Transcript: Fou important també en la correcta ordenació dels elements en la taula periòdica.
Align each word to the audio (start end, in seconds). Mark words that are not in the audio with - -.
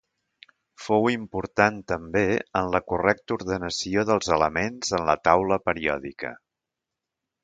Fou 0.83 1.03
important 1.15 1.75
també 1.91 2.23
en 2.61 2.71
la 2.75 2.81
correcta 2.91 3.35
ordenació 3.37 4.05
dels 4.13 4.31
elements 4.39 4.95
en 4.99 5.05
la 5.11 5.17
taula 5.29 5.59
periòdica. 5.69 6.33